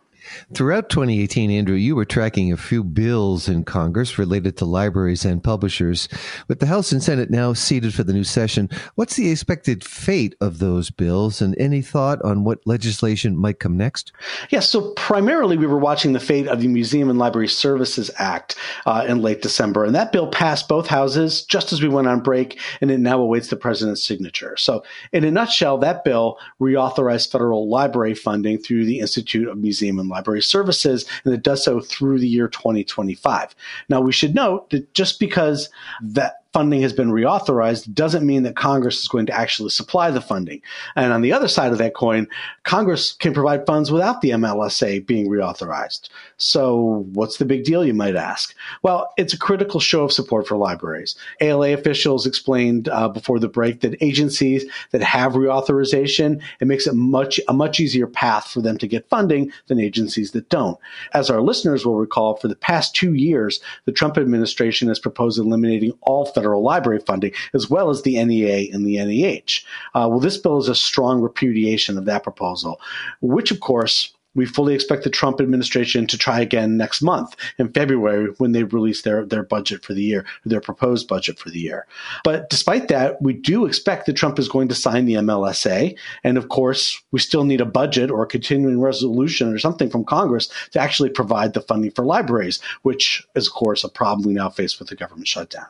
Throughout 0.54 0.90
2018, 0.90 1.50
Andrew, 1.50 1.74
you 1.74 1.96
were 1.96 2.04
tracking 2.04 2.52
a 2.52 2.56
few 2.56 2.82
bills 2.84 3.48
in 3.48 3.64
Congress 3.64 4.18
related 4.18 4.56
to 4.56 4.64
libraries 4.64 5.24
and 5.24 5.42
publishers. 5.42 6.08
With 6.48 6.60
the 6.60 6.66
House 6.66 6.92
and 6.92 7.02
Senate 7.02 7.30
now 7.30 7.52
seated 7.52 7.94
for 7.94 8.04
the 8.04 8.12
new 8.12 8.24
session, 8.24 8.68
what's 8.94 9.16
the 9.16 9.30
expected 9.30 9.84
fate 9.84 10.34
of 10.40 10.58
those 10.58 10.90
bills 10.90 11.40
and 11.40 11.56
any 11.58 11.82
thought 11.82 12.20
on 12.22 12.44
what 12.44 12.66
legislation 12.66 13.36
might 13.36 13.58
come 13.58 13.76
next? 13.76 14.12
Yes, 14.50 14.68
so 14.68 14.92
primarily 14.92 15.56
we 15.56 15.66
were 15.66 15.78
watching 15.78 16.12
the 16.12 16.20
fate 16.20 16.48
of 16.48 16.60
the 16.60 16.68
Museum 16.68 17.08
and 17.10 17.18
Library 17.18 17.48
Services 17.48 18.10
Act 18.18 18.56
uh, 18.86 19.04
in 19.08 19.22
late 19.22 19.42
December. 19.42 19.84
And 19.84 19.94
that 19.94 20.12
bill 20.12 20.28
passed 20.28 20.68
both 20.68 20.86
houses 20.86 21.44
just 21.44 21.72
as 21.72 21.82
we 21.82 21.88
went 21.88 22.08
on 22.08 22.20
break, 22.20 22.60
and 22.80 22.90
it 22.90 22.98
now 22.98 23.20
awaits 23.20 23.48
the 23.48 23.56
president's 23.56 24.04
signature. 24.04 24.56
So, 24.56 24.82
in 25.12 25.24
a 25.24 25.30
nutshell, 25.30 25.78
that 25.78 26.04
bill 26.04 26.38
reauthorized 26.60 27.30
federal 27.30 27.68
library 27.68 28.14
funding 28.14 28.58
through 28.58 28.84
the 28.84 29.00
Institute 29.00 29.48
of 29.48 29.58
Museum 29.58 29.98
and 29.98 30.08
Library 30.08 30.15
Services, 30.42 31.06
and 31.24 31.34
it 31.34 31.42
does 31.42 31.64
so 31.64 31.80
through 31.80 32.18
the 32.18 32.28
year 32.28 32.48
2025. 32.48 33.54
Now, 33.88 34.00
we 34.00 34.12
should 34.12 34.34
note 34.34 34.70
that 34.70 34.92
just 34.94 35.20
because 35.20 35.68
that 36.02 36.42
funding 36.56 36.80
has 36.80 36.94
been 36.94 37.10
reauthorized 37.10 37.92
doesn't 37.92 38.24
mean 38.24 38.42
that 38.42 38.56
Congress 38.56 39.02
is 39.02 39.08
going 39.08 39.26
to 39.26 39.38
actually 39.38 39.68
supply 39.68 40.10
the 40.10 40.22
funding. 40.22 40.62
And 40.96 41.12
on 41.12 41.20
the 41.20 41.30
other 41.30 41.48
side 41.48 41.70
of 41.70 41.76
that 41.76 41.94
coin, 41.94 42.26
Congress 42.62 43.12
can 43.12 43.34
provide 43.34 43.66
funds 43.66 43.92
without 43.92 44.22
the 44.22 44.30
MLSA 44.30 45.06
being 45.06 45.28
reauthorized. 45.28 46.08
So 46.38 47.04
what's 47.12 47.36
the 47.36 47.44
big 47.44 47.64
deal, 47.64 47.84
you 47.84 47.92
might 47.92 48.16
ask? 48.16 48.54
Well, 48.82 49.12
it's 49.18 49.34
a 49.34 49.38
critical 49.38 49.80
show 49.80 50.04
of 50.04 50.12
support 50.12 50.48
for 50.48 50.56
libraries. 50.56 51.14
ALA 51.42 51.74
officials 51.74 52.24
explained 52.24 52.88
uh, 52.88 53.10
before 53.10 53.38
the 53.38 53.48
break 53.48 53.80
that 53.80 54.02
agencies 54.02 54.64
that 54.92 55.02
have 55.02 55.32
reauthorization, 55.32 56.40
it 56.60 56.66
makes 56.66 56.86
it 56.86 56.94
much 56.94 57.38
a 57.48 57.52
much 57.52 57.80
easier 57.80 58.06
path 58.06 58.48
for 58.48 58.62
them 58.62 58.78
to 58.78 58.86
get 58.86 59.10
funding 59.10 59.52
than 59.66 59.78
agencies 59.78 60.30
that 60.30 60.48
don't. 60.48 60.78
As 61.12 61.28
our 61.28 61.42
listeners 61.42 61.84
will 61.84 61.98
recall, 61.98 62.36
for 62.36 62.48
the 62.48 62.56
past 62.56 62.94
two 62.94 63.12
years, 63.12 63.60
the 63.84 63.92
Trump 63.92 64.16
administration 64.16 64.88
has 64.88 64.98
proposed 64.98 65.38
eliminating 65.38 65.92
all 66.00 66.24
federal 66.24 66.45
federal 66.46 66.62
library 66.62 67.00
funding, 67.00 67.32
as 67.54 67.68
well 67.68 67.90
as 67.90 68.02
the 68.02 68.22
NEA 68.24 68.70
and 68.72 68.86
the 68.86 68.98
NEH. 68.98 69.64
Uh, 69.94 70.06
well, 70.08 70.20
this 70.20 70.36
bill 70.36 70.58
is 70.58 70.68
a 70.68 70.74
strong 70.76 71.20
repudiation 71.20 71.98
of 71.98 72.04
that 72.04 72.22
proposal, 72.22 72.80
which, 73.20 73.50
of 73.50 73.58
course, 73.58 74.14
we 74.36 74.46
fully 74.46 74.74
expect 74.74 75.02
the 75.02 75.10
Trump 75.10 75.40
administration 75.40 76.06
to 76.06 76.18
try 76.18 76.40
again 76.40 76.76
next 76.76 77.02
month 77.02 77.34
in 77.58 77.72
February 77.72 78.28
when 78.38 78.52
they 78.52 78.62
release 78.62 79.02
their, 79.02 79.24
their 79.24 79.42
budget 79.42 79.84
for 79.84 79.94
the 79.94 80.02
year, 80.02 80.24
their 80.44 80.60
proposed 80.60 81.08
budget 81.08 81.38
for 81.38 81.50
the 81.50 81.58
year. 81.58 81.86
But 82.22 82.50
despite 82.50 82.88
that, 82.88 83.20
we 83.20 83.32
do 83.32 83.64
expect 83.64 84.06
that 84.06 84.12
Trump 84.12 84.38
is 84.38 84.48
going 84.48 84.68
to 84.68 84.74
sign 84.74 85.06
the 85.06 85.14
MLSA. 85.14 85.96
And 86.22 86.36
of 86.36 86.50
course, 86.50 87.02
we 87.10 87.18
still 87.18 87.44
need 87.44 87.62
a 87.62 87.66
budget 87.66 88.10
or 88.10 88.22
a 88.22 88.26
continuing 88.26 88.80
resolution 88.80 89.52
or 89.52 89.58
something 89.58 89.88
from 89.88 90.04
Congress 90.04 90.48
to 90.72 90.78
actually 90.78 91.10
provide 91.10 91.54
the 91.54 91.62
funding 91.62 91.90
for 91.90 92.04
libraries, 92.04 92.60
which 92.82 93.26
is, 93.34 93.48
of 93.48 93.54
course, 93.54 93.82
a 93.82 93.88
problem 93.88 94.26
we 94.26 94.34
now 94.34 94.50
face 94.50 94.78
with 94.78 94.88
the 94.88 94.96
government 94.96 95.26
shutdown. 95.26 95.66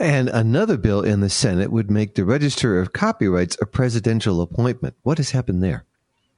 And 0.00 0.28
another 0.28 0.76
bill 0.76 1.02
in 1.02 1.20
the 1.20 1.30
Senate 1.30 1.70
would 1.70 1.90
make 1.90 2.16
the 2.16 2.24
Register 2.24 2.80
of 2.80 2.92
Copyrights 2.92 3.56
a 3.60 3.66
presidential 3.66 4.42
appointment. 4.42 4.96
What 5.02 5.18
has 5.18 5.30
happened 5.30 5.62
there? 5.62 5.84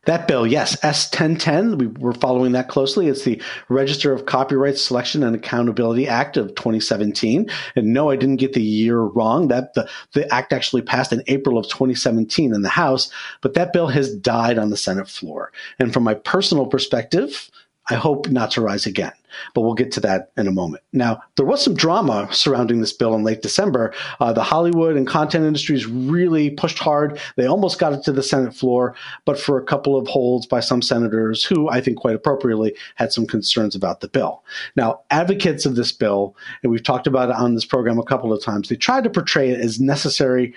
That 0.06 0.28
bill, 0.28 0.46
yes, 0.46 0.76
S1010, 0.80 1.78
we 1.78 1.86
were 1.86 2.12
following 2.12 2.52
that 2.52 2.68
closely. 2.68 3.08
It's 3.08 3.24
the 3.24 3.40
Register 3.68 4.12
of 4.12 4.26
Copyright 4.26 4.76
Selection 4.76 5.22
and 5.22 5.34
Accountability 5.34 6.06
Act 6.06 6.36
of 6.36 6.54
2017. 6.54 7.48
And 7.74 7.92
no, 7.92 8.10
I 8.10 8.16
didn't 8.16 8.36
get 8.36 8.52
the 8.52 8.62
year 8.62 9.00
wrong. 9.00 9.48
That 9.48 9.74
the, 9.74 9.88
the 10.12 10.32
act 10.32 10.52
actually 10.52 10.82
passed 10.82 11.12
in 11.12 11.22
April 11.26 11.56
of 11.56 11.68
2017 11.68 12.54
in 12.54 12.62
the 12.62 12.68
House, 12.68 13.10
but 13.40 13.54
that 13.54 13.72
bill 13.72 13.88
has 13.88 14.14
died 14.14 14.58
on 14.58 14.70
the 14.70 14.76
Senate 14.76 15.08
floor. 15.08 15.52
And 15.78 15.92
from 15.92 16.02
my 16.02 16.14
personal 16.14 16.66
perspective, 16.66 17.50
I 17.90 17.94
hope 17.94 18.28
not 18.30 18.50
to 18.52 18.62
rise 18.62 18.86
again, 18.86 19.12
but 19.54 19.60
we'll 19.60 19.74
get 19.74 19.92
to 19.92 20.00
that 20.00 20.32
in 20.38 20.46
a 20.46 20.52
moment. 20.52 20.82
Now, 20.92 21.22
there 21.36 21.44
was 21.44 21.62
some 21.62 21.74
drama 21.74 22.28
surrounding 22.32 22.80
this 22.80 22.94
bill 22.94 23.14
in 23.14 23.24
late 23.24 23.42
December. 23.42 23.92
Uh, 24.20 24.32
the 24.32 24.42
Hollywood 24.42 24.96
and 24.96 25.06
content 25.06 25.44
industries 25.44 25.86
really 25.86 26.50
pushed 26.50 26.78
hard. 26.78 27.20
They 27.36 27.46
almost 27.46 27.78
got 27.78 27.92
it 27.92 28.02
to 28.04 28.12
the 28.12 28.22
Senate 28.22 28.54
floor, 28.54 28.94
but 29.26 29.38
for 29.38 29.58
a 29.58 29.64
couple 29.64 29.98
of 29.98 30.06
holds 30.06 30.46
by 30.46 30.60
some 30.60 30.80
senators 30.80 31.44
who 31.44 31.68
I 31.68 31.82
think 31.82 31.98
quite 31.98 32.14
appropriately 32.14 32.74
had 32.94 33.12
some 33.12 33.26
concerns 33.26 33.74
about 33.74 34.00
the 34.00 34.08
bill. 34.08 34.42
Now, 34.76 35.00
advocates 35.10 35.66
of 35.66 35.76
this 35.76 35.92
bill, 35.92 36.34
and 36.62 36.72
we've 36.72 36.82
talked 36.82 37.06
about 37.06 37.28
it 37.28 37.36
on 37.36 37.54
this 37.54 37.66
program 37.66 37.98
a 37.98 38.04
couple 38.04 38.32
of 38.32 38.42
times, 38.42 38.68
they 38.68 38.76
tried 38.76 39.04
to 39.04 39.10
portray 39.10 39.50
it 39.50 39.60
as 39.60 39.78
necessary 39.78 40.54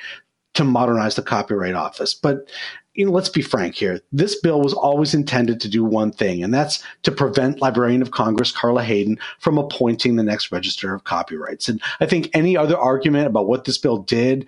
to 0.53 0.63
modernize 0.63 1.15
the 1.15 1.22
Copyright 1.22 1.75
Office. 1.75 2.15
But 2.15 2.50
you 2.98 3.06
know, 3.06 3.12
let's 3.12 3.30
be 3.30 3.44
frank 3.44 3.75
here. 3.75 4.01
This 4.12 4.36
bill 4.42 4.60
was 4.60 4.74
always 4.74 5.13
intended 5.13 5.62
to 5.62 5.70
do 5.70 5.84
one 5.84 6.12
thing, 6.12 6.44
and 6.44 6.51
that's 6.51 6.84
to 7.04 7.12
prevent 7.12 7.62
Librarian 7.62 8.01
of 8.01 8.10
Congress 8.10 8.51
Carla 8.51 8.84
Hayden 8.84 9.20
from 9.39 9.60
appointing 9.60 10.16
the 10.16 10.24
next 10.24 10.51
Register 10.51 10.96
of 10.96 11.04
Copyrights. 11.04 11.70
And 11.70 11.80
I 12.00 12.08
think 12.08 12.32
any 12.34 12.58
other 12.58 12.75
argument 12.75 13.27
about 13.27 13.48
what 13.48 13.66
this 13.66 13.77
bill 13.77 14.00
did 14.00 14.48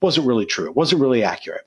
wasn't 0.00 0.26
really 0.26 0.46
true. 0.46 0.66
It 0.66 0.76
wasn't 0.76 1.02
really 1.02 1.22
accurate. 1.22 1.66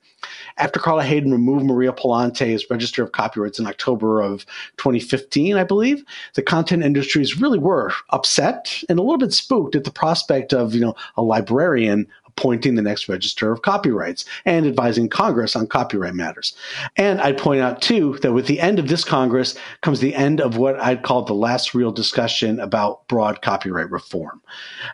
After 0.58 0.80
Carla 0.80 1.04
Hayden 1.04 1.32
removed 1.32 1.66
Maria 1.66 1.92
Pallante 1.92 2.56
as 2.56 2.70
Register 2.72 3.04
of 3.04 3.12
Copyrights 3.12 3.60
in 3.60 3.68
October 3.68 4.22
of 4.22 4.46
2015, 4.78 5.58
I 5.58 5.64
believe, 5.64 6.04
the 6.34 6.42
content 6.42 6.84
industries 6.84 7.40
really 7.40 7.60
were 7.60 7.92
upset 8.10 8.84
and 8.90 8.98
a 8.98 9.02
little 9.04 9.18
bit 9.18 9.34
spooked 9.34 9.76
at 9.76 9.84
the 9.84 9.92
prospect 9.92 10.54
of, 10.54 10.74
you 10.74 10.82
know, 10.82 10.96
a 11.18 11.22
librarian 11.22 12.08
appointing 12.38 12.75
the 12.75 12.82
next 12.82 13.08
register 13.08 13.52
of 13.52 13.62
copyrights 13.62 14.25
and 14.46 14.66
advising 14.66 15.08
Congress 15.08 15.56
on 15.56 15.68
copyright 15.68 16.16
matters. 16.16 16.56
And 16.98 17.22
I'd 17.22 17.38
point 17.38 17.62
out 17.62 17.82
too 17.82 18.18
that 18.22 18.34
with 18.34 18.48
the 18.48 18.60
end 18.60 18.80
of 18.80 18.88
this 18.88 19.04
Congress 19.04 19.56
comes 19.82 20.00
the 20.00 20.16
end 20.16 20.42
of 20.42 20.58
what 20.58 20.80
I'd 20.80 21.04
call 21.04 21.24
the 21.24 21.34
last 21.34 21.75
real 21.75 21.92
discussion 21.92 22.60
about 22.60 23.08
broad 23.08 23.42
copyright 23.42 23.92
reform. 23.92 24.42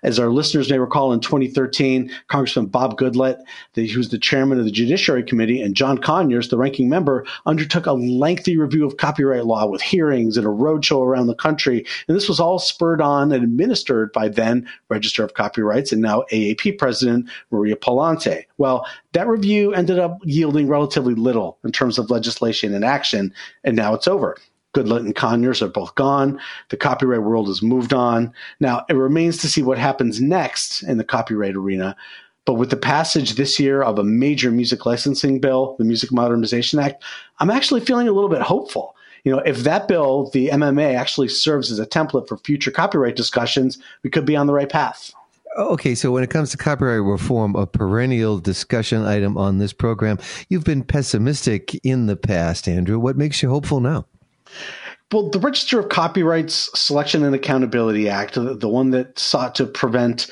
As 0.03 0.19
our 0.19 0.29
listeners 0.29 0.69
may 0.69 0.79
recall, 0.79 1.13
in 1.13 1.21
2013, 1.21 2.11
Congressman 2.27 2.67
Bob 2.67 2.97
Goodlatte, 2.97 3.41
the, 3.73 3.87
who 3.87 3.99
was 3.99 4.09
the 4.09 4.17
chairman 4.17 4.59
of 4.59 4.65
the 4.65 4.71
Judiciary 4.71 5.23
Committee, 5.23 5.61
and 5.61 5.75
John 5.75 5.97
Conyers, 5.97 6.49
the 6.49 6.57
ranking 6.57 6.89
member, 6.89 7.25
undertook 7.45 7.85
a 7.85 7.93
lengthy 7.93 8.57
review 8.57 8.85
of 8.85 8.97
copyright 8.97 9.45
law 9.45 9.65
with 9.65 9.81
hearings 9.81 10.37
and 10.37 10.45
a 10.45 10.49
roadshow 10.49 11.01
around 11.05 11.27
the 11.27 11.35
country. 11.35 11.85
And 12.07 12.17
this 12.17 12.27
was 12.27 12.39
all 12.39 12.59
spurred 12.59 13.01
on 13.01 13.31
and 13.31 13.43
administered 13.43 14.11
by 14.11 14.27
then 14.27 14.67
Register 14.89 15.23
of 15.23 15.33
Copyrights 15.33 15.91
and 15.91 16.01
now 16.01 16.23
AAP 16.31 16.77
President 16.77 17.28
Maria 17.51 17.75
Pallante. 17.75 18.45
Well, 18.57 18.85
that 19.13 19.27
review 19.27 19.73
ended 19.73 19.99
up 19.99 20.17
yielding 20.23 20.67
relatively 20.67 21.15
little 21.15 21.57
in 21.63 21.71
terms 21.71 21.97
of 21.97 22.09
legislation 22.09 22.73
and 22.73 22.85
action, 22.85 23.33
and 23.63 23.75
now 23.75 23.93
it's 23.93 24.07
over. 24.07 24.37
Goodlatte 24.75 24.99
and 24.99 25.15
Conyers 25.15 25.61
are 25.61 25.67
both 25.67 25.95
gone. 25.95 26.39
The 26.69 26.77
copyright 26.77 27.23
world 27.23 27.47
has 27.47 27.61
moved 27.61 27.93
on. 27.93 28.31
Now, 28.59 28.85
it 28.87 28.93
remains 28.93 29.37
to 29.37 29.49
see 29.49 29.63
what 29.63 29.79
happens 29.79 30.21
next 30.21 30.83
in 30.83 30.97
the 30.97 31.03
copyright 31.03 31.55
arena. 31.55 31.95
But 32.45 32.53
with 32.53 32.69
the 32.69 32.77
passage 32.77 33.33
this 33.33 33.59
year 33.59 33.81
of 33.81 33.99
a 33.99 34.03
major 34.03 34.51
music 34.51 34.85
licensing 34.85 35.39
bill, 35.39 35.75
the 35.77 35.85
Music 35.85 36.11
Modernization 36.11 36.79
Act, 36.79 37.03
I'm 37.39 37.49
actually 37.51 37.81
feeling 37.81 38.07
a 38.07 38.11
little 38.11 38.29
bit 38.29 38.41
hopeful. 38.41 38.95
You 39.23 39.31
know, 39.31 39.39
if 39.39 39.57
that 39.59 39.87
bill, 39.87 40.29
the 40.31 40.47
MMA, 40.47 40.95
actually 40.95 41.27
serves 41.27 41.71
as 41.71 41.79
a 41.79 41.85
template 41.85 42.27
for 42.27 42.37
future 42.37 42.71
copyright 42.71 43.15
discussions, 43.15 43.77
we 44.03 44.09
could 44.09 44.25
be 44.25 44.35
on 44.35 44.47
the 44.47 44.53
right 44.53 44.69
path. 44.69 45.13
Okay, 45.57 45.95
so 45.95 46.11
when 46.11 46.23
it 46.23 46.29
comes 46.29 46.51
to 46.51 46.57
copyright 46.57 47.01
reform, 47.01 47.55
a 47.55 47.65
perennial 47.65 48.39
discussion 48.39 49.03
item 49.03 49.37
on 49.37 49.57
this 49.57 49.73
program, 49.73 50.17
you've 50.47 50.63
been 50.63 50.83
pessimistic 50.83 51.75
in 51.83 52.05
the 52.05 52.15
past, 52.15 52.67
Andrew. 52.67 52.99
What 52.99 53.17
makes 53.17 53.41
you 53.41 53.49
hopeful 53.49 53.79
now? 53.79 54.05
Well, 55.11 55.29
the 55.29 55.39
Register 55.39 55.79
of 55.79 55.89
Copyrights 55.89 56.69
Selection 56.79 57.23
and 57.23 57.33
Accountability 57.33 58.07
Act, 58.07 58.35
the 58.35 58.69
one 58.69 58.91
that 58.91 59.17
sought 59.17 59.55
to 59.55 59.65
prevent 59.65 60.27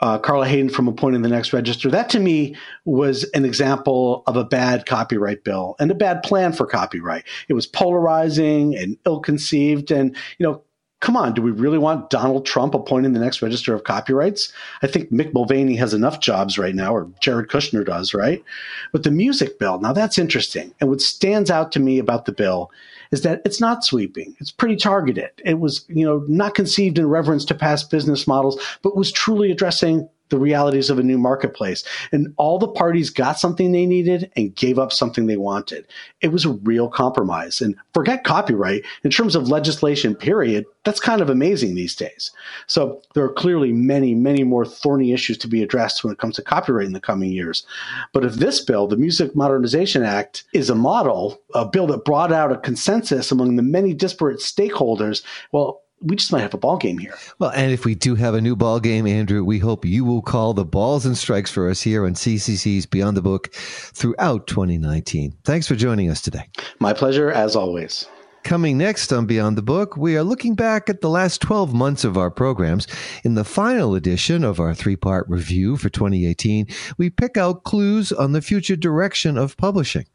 uh, 0.00 0.18
Carla 0.18 0.46
Hayden 0.46 0.70
from 0.70 0.88
appointing 0.88 1.22
the 1.22 1.28
next 1.28 1.52
register, 1.52 1.90
that 1.90 2.08
to 2.10 2.18
me 2.18 2.56
was 2.84 3.24
an 3.34 3.44
example 3.44 4.22
of 4.26 4.36
a 4.36 4.44
bad 4.44 4.86
copyright 4.86 5.44
bill 5.44 5.76
and 5.78 5.90
a 5.90 5.94
bad 5.94 6.22
plan 6.22 6.52
for 6.52 6.66
copyright. 6.66 7.24
It 7.48 7.54
was 7.54 7.66
polarizing 7.66 8.74
and 8.74 8.96
ill 9.06 9.20
conceived. 9.20 9.90
And, 9.90 10.16
you 10.38 10.46
know, 10.46 10.62
come 11.00 11.16
on, 11.16 11.34
do 11.34 11.42
we 11.42 11.50
really 11.50 11.78
want 11.78 12.10
Donald 12.10 12.46
Trump 12.46 12.74
appointing 12.74 13.12
the 13.12 13.20
next 13.20 13.42
register 13.42 13.74
of 13.74 13.84
copyrights? 13.84 14.52
I 14.82 14.86
think 14.86 15.12
Mick 15.12 15.32
Mulvaney 15.34 15.76
has 15.76 15.92
enough 15.92 16.20
jobs 16.20 16.58
right 16.58 16.74
now, 16.74 16.94
or 16.94 17.10
Jared 17.20 17.48
Kushner 17.48 17.84
does, 17.84 18.14
right? 18.14 18.42
But 18.92 19.02
the 19.02 19.10
music 19.10 19.58
bill, 19.58 19.78
now 19.80 19.92
that's 19.92 20.18
interesting. 20.18 20.74
And 20.80 20.88
what 20.88 21.02
stands 21.02 21.50
out 21.50 21.70
to 21.72 21.80
me 21.80 21.98
about 21.98 22.24
the 22.24 22.32
bill 22.32 22.70
is 23.12 23.22
that 23.22 23.42
it's 23.44 23.60
not 23.60 23.84
sweeping. 23.84 24.34
It's 24.40 24.50
pretty 24.50 24.76
targeted. 24.76 25.30
It 25.44 25.60
was, 25.60 25.84
you 25.88 26.04
know, 26.04 26.24
not 26.28 26.54
conceived 26.54 26.98
in 26.98 27.06
reverence 27.06 27.44
to 27.46 27.54
past 27.54 27.90
business 27.90 28.26
models, 28.26 28.60
but 28.82 28.96
was 28.96 29.12
truly 29.12 29.50
addressing 29.50 30.08
the 30.28 30.38
realities 30.38 30.90
of 30.90 30.98
a 30.98 31.02
new 31.02 31.18
marketplace. 31.18 31.84
And 32.12 32.34
all 32.36 32.58
the 32.58 32.68
parties 32.68 33.10
got 33.10 33.38
something 33.38 33.72
they 33.72 33.86
needed 33.86 34.30
and 34.36 34.54
gave 34.54 34.78
up 34.78 34.92
something 34.92 35.26
they 35.26 35.36
wanted. 35.36 35.86
It 36.20 36.32
was 36.32 36.44
a 36.44 36.50
real 36.50 36.88
compromise. 36.88 37.60
And 37.60 37.76
forget 37.94 38.24
copyright 38.24 38.84
in 39.04 39.10
terms 39.10 39.34
of 39.34 39.48
legislation, 39.48 40.14
period. 40.14 40.64
That's 40.84 41.00
kind 41.00 41.20
of 41.20 41.30
amazing 41.30 41.74
these 41.74 41.94
days. 41.94 42.32
So 42.66 43.02
there 43.14 43.24
are 43.24 43.32
clearly 43.32 43.72
many, 43.72 44.14
many 44.14 44.44
more 44.44 44.64
thorny 44.64 45.12
issues 45.12 45.38
to 45.38 45.48
be 45.48 45.62
addressed 45.62 46.04
when 46.04 46.12
it 46.12 46.18
comes 46.18 46.36
to 46.36 46.42
copyright 46.42 46.86
in 46.86 46.92
the 46.92 47.00
coming 47.00 47.30
years. 47.30 47.66
But 48.12 48.24
if 48.24 48.34
this 48.34 48.60
bill, 48.60 48.86
the 48.86 48.96
Music 48.96 49.34
Modernization 49.34 50.02
Act, 50.02 50.44
is 50.52 50.70
a 50.70 50.74
model, 50.74 51.40
a 51.54 51.66
bill 51.66 51.86
that 51.88 52.04
brought 52.04 52.32
out 52.32 52.52
a 52.52 52.58
consensus 52.58 53.32
among 53.32 53.56
the 53.56 53.62
many 53.62 53.94
disparate 53.94 54.38
stakeholders, 54.38 55.22
well, 55.52 55.82
we 56.06 56.16
just 56.16 56.32
might 56.32 56.40
have 56.40 56.54
a 56.54 56.58
ball 56.58 56.76
game 56.76 56.98
here. 56.98 57.16
Well, 57.38 57.50
and 57.50 57.72
if 57.72 57.84
we 57.84 57.94
do 57.94 58.14
have 58.14 58.34
a 58.34 58.40
new 58.40 58.56
ball 58.56 58.80
game, 58.80 59.06
Andrew, 59.06 59.44
we 59.44 59.58
hope 59.58 59.84
you 59.84 60.04
will 60.04 60.22
call 60.22 60.54
the 60.54 60.64
balls 60.64 61.04
and 61.04 61.16
strikes 61.16 61.50
for 61.50 61.68
us 61.68 61.82
here 61.82 62.04
on 62.04 62.14
CCC's 62.14 62.86
Beyond 62.86 63.16
the 63.16 63.22
Book 63.22 63.52
throughout 63.52 64.46
2019. 64.46 65.36
Thanks 65.44 65.66
for 65.66 65.74
joining 65.74 66.10
us 66.10 66.20
today. 66.20 66.48
My 66.78 66.92
pleasure, 66.92 67.30
as 67.30 67.56
always. 67.56 68.06
Coming 68.46 68.78
next 68.78 69.12
on 69.12 69.26
Beyond 69.26 69.58
the 69.58 69.62
Book, 69.62 69.96
we 69.96 70.16
are 70.16 70.22
looking 70.22 70.54
back 70.54 70.88
at 70.88 71.00
the 71.00 71.10
last 71.10 71.40
12 71.40 71.74
months 71.74 72.04
of 72.04 72.16
our 72.16 72.30
programs. 72.30 72.86
In 73.24 73.34
the 73.34 73.42
final 73.42 73.96
edition 73.96 74.44
of 74.44 74.60
our 74.60 74.72
three 74.72 74.94
part 74.94 75.28
review 75.28 75.76
for 75.76 75.88
2018, 75.88 76.68
we 76.96 77.10
pick 77.10 77.36
out 77.36 77.64
clues 77.64 78.12
on 78.12 78.30
the 78.30 78.40
future 78.40 78.76
direction 78.76 79.36
of 79.36 79.56
publishing. 79.56 80.06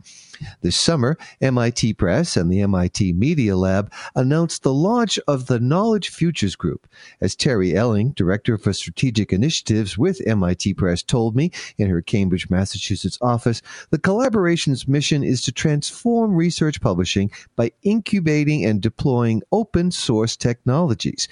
This 0.61 0.77
summer, 0.77 1.17
MIT 1.41 1.93
Press 1.93 2.37
and 2.37 2.51
the 2.51 2.61
MIT 2.61 3.13
Media 3.13 3.55
Lab 3.55 3.91
announced 4.15 4.63
the 4.63 4.73
launch 4.73 5.19
of 5.27 5.47
the 5.47 5.59
Knowledge 5.59 6.09
Futures 6.09 6.55
Group. 6.55 6.87
As 7.19 7.35
Terry 7.35 7.71
Ehling, 7.71 8.15
Director 8.15 8.57
for 8.57 8.73
Strategic 8.73 9.33
Initiatives 9.33 9.97
with 9.97 10.21
MIT 10.25 10.73
Press, 10.75 11.03
told 11.03 11.35
me 11.35 11.51
in 11.77 11.89
her 11.89 12.01
Cambridge, 12.01 12.49
Massachusetts 12.49 13.17
office, 13.21 13.61
the 13.89 13.99
collaboration's 13.99 14.87
mission 14.87 15.23
is 15.23 15.41
to 15.41 15.51
transform 15.51 16.35
research 16.35 16.81
publishing 16.81 17.31
by 17.55 17.71
incubating 17.83 18.65
and 18.65 18.81
deploying 18.81 19.41
open 19.51 19.91
source 19.91 20.35
technologies. 20.35 21.27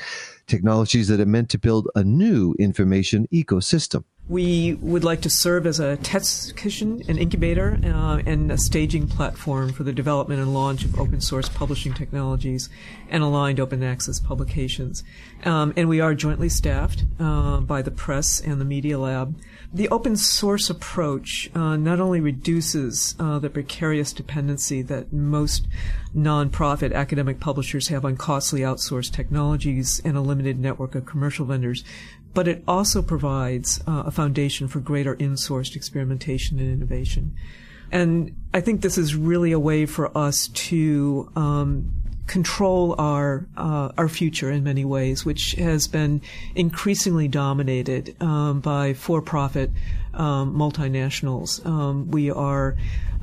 Technologies 0.47 1.07
that 1.07 1.19
are 1.19 1.25
meant 1.25 1.49
to 1.49 1.57
build 1.57 1.87
a 1.95 2.03
new 2.03 2.55
information 2.59 3.27
ecosystem. 3.31 4.03
We 4.29 4.75
would 4.75 5.03
like 5.03 5.21
to 5.21 5.29
serve 5.31 5.65
as 5.65 5.79
a 5.79 5.97
test 5.97 6.55
kitchen, 6.55 7.01
an 7.07 7.17
incubator, 7.17 7.79
uh, 7.83 8.21
and 8.27 8.51
a 8.51 8.59
staging 8.59 9.07
platform 9.07 9.73
for 9.73 9.81
the 9.81 9.91
development 9.91 10.39
and 10.39 10.53
launch 10.53 10.85
of 10.85 10.99
open 10.99 11.19
source 11.19 11.49
publishing 11.49 11.95
technologies 11.95 12.69
and 13.09 13.23
aligned 13.23 13.59
open 13.59 13.81
access 13.81 14.19
publications. 14.19 15.03
Um, 15.45 15.73
and 15.75 15.89
we 15.89 15.99
are 15.99 16.13
jointly 16.13 16.47
staffed 16.47 17.05
uh, 17.19 17.61
by 17.61 17.81
the 17.81 17.89
press 17.89 18.39
and 18.39 18.61
the 18.61 18.65
media 18.65 18.99
lab. 18.99 19.35
The 19.73 19.89
open 19.89 20.15
source 20.15 20.69
approach 20.69 21.49
uh, 21.55 21.75
not 21.75 21.99
only 21.99 22.19
reduces 22.19 23.15
uh, 23.19 23.39
the 23.39 23.49
precarious 23.49 24.13
dependency 24.13 24.83
that 24.83 25.11
most 25.11 25.65
nonprofit 26.15 26.93
academic 26.93 27.39
publishers 27.39 27.87
have 27.87 28.05
on 28.05 28.17
costly 28.17 28.61
outsourced 28.61 29.11
technologies 29.11 30.01
and 30.03 30.17
a 30.17 30.21
limited 30.21 30.59
network 30.59 30.95
of 30.95 31.05
commercial 31.05 31.45
vendors, 31.45 31.83
but 32.33 32.47
it 32.47 32.63
also 32.67 33.01
provides 33.01 33.81
uh, 33.87 34.03
a 34.05 34.11
foundation 34.11 34.67
for 34.67 34.79
greater 34.79 35.13
in-sourced 35.13 35.75
experimentation 35.75 36.59
and 36.59 36.71
innovation. 36.71 37.35
And 37.91 38.35
I 38.53 38.61
think 38.61 38.81
this 38.81 38.97
is 38.97 39.15
really 39.15 39.51
a 39.51 39.59
way 39.59 39.85
for 39.85 40.15
us 40.15 40.47
to 40.47 41.31
um, 41.35 41.91
control 42.27 42.93
our 42.99 43.47
uh, 43.57 43.91
our 43.97 44.07
future 44.07 44.51
in 44.51 44.63
many 44.63 44.85
ways, 44.85 45.25
which 45.25 45.53
has 45.53 45.87
been 45.87 46.21
increasingly 46.55 47.27
dominated 47.27 48.15
um, 48.21 48.59
by 48.59 48.93
for-profit 48.93 49.71
um, 50.13 50.55
multinationals. 50.55 51.65
Um, 51.65 52.11
we 52.11 52.29
are 52.29 52.77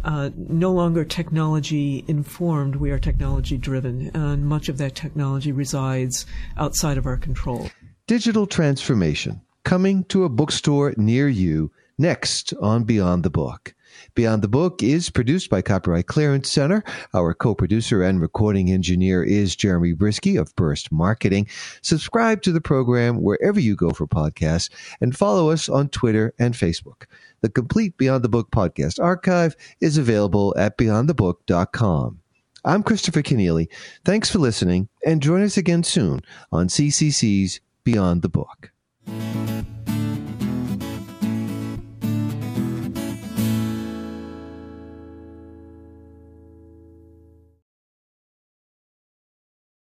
uh, 0.05 0.31
no 0.37 0.73
longer 0.73 1.05
technology 1.05 2.05
informed; 2.09 2.77
we 2.77 2.91
are 2.91 2.99
technology 2.99 3.57
driven, 3.57 4.11
and 4.15 4.45
much 4.47 4.69
of 4.69 4.79
that 4.79 4.97
technology 4.97 5.53
resides 5.53 6.27
outside 6.57 6.99
of 6.99 7.07
our 7.07 7.17
control. 7.17 7.71
Digital 8.07 8.47
transformation 8.47 9.41
coming 9.65 10.05
to 10.05 10.23
a 10.23 10.29
bookstore 10.29 10.95
near 10.97 11.29
you 11.29 11.73
next 11.99 12.55
on 12.61 12.85
Beyond 12.85 13.25
the 13.25 13.31
Book. 13.31 13.75
Beyond 14.15 14.43
the 14.43 14.49
Book 14.49 14.81
is 14.81 15.11
produced 15.11 15.51
by 15.51 15.61
Copyright 15.61 16.07
Clearance 16.07 16.49
Center. 16.49 16.85
Our 17.15 17.35
co-producer 17.35 18.05
and 18.05 18.21
recording 18.21 18.71
engineer 18.71 19.25
is 19.25 19.57
Jeremy 19.57 19.93
Brieske 19.93 20.41
of 20.41 20.55
Burst 20.55 20.93
Marketing. 20.93 21.49
Subscribe 21.83 22.43
to 22.43 22.53
the 22.53 22.61
program 22.61 23.23
wherever 23.23 23.59
you 23.59 23.75
go 23.75 23.91
for 23.91 24.07
podcasts 24.07 24.71
and 25.01 25.17
follow 25.17 25.51
us 25.51 25.69
on 25.69 25.89
Twitter 25.89 26.33
and 26.39 26.55
Facebook. 26.55 27.07
The 27.41 27.49
complete 27.49 27.97
Beyond 27.97 28.23
the 28.23 28.29
Book 28.29 28.53
podcast 28.53 29.03
archive 29.03 29.57
is 29.81 29.99
available 29.99 30.55
at 30.57 30.79
beyondthebook.com. 30.79 32.21
I'm 32.65 32.83
Christopher 32.83 33.23
Kenneally. 33.23 33.69
Thanks 34.05 34.31
for 34.31 34.39
listening 34.39 34.89
and 35.05 35.23
join 35.23 35.43
us 35.43 35.57
again 35.57 35.83
soon 35.83 36.21
on 36.53 36.69
CCC's 36.69 37.61
Beyond 37.87 38.23
the 38.23 38.29
Book. 38.29 38.73